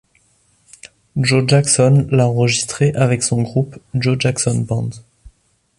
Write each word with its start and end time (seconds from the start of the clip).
Joe 1.15 1.45
Jackson 1.47 2.07
l'a 2.09 2.25
énregistrée 2.25 2.91
avec 2.93 3.21
son 3.21 3.43
groupe 3.43 3.77
Joe 3.93 4.17
Jackson 4.19 4.57
Band. 4.67 4.89